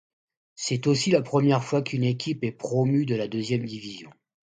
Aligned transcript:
C’est 0.55 0.87
aussi 0.87 1.11
la 1.11 1.21
première 1.21 1.63
fois 1.63 1.83
qu’une 1.83 2.03
équipe 2.05 2.43
est 2.43 2.51
promue 2.51 3.05
de 3.05 3.13
la 3.13 3.27
deuxième 3.27 3.65
division. 3.65 4.09